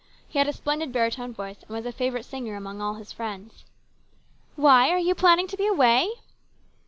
He 0.27 0.39
had 0.39 0.47
a 0.47 0.53
splendid 0.53 0.91
baritone 0.91 1.31
voice, 1.31 1.59
and 1.61 1.69
was 1.69 1.85
a 1.85 1.91
favourite 1.91 2.25
singer 2.25 2.59
with 2.59 2.81
all 2.81 2.95
his 2.95 3.11
friends." 3.11 3.65
Why, 4.55 4.89
are 4.89 4.97
you 4.97 5.13
planning 5.13 5.45
to 5.49 5.55
be 5.57 5.67
away 5.67 6.09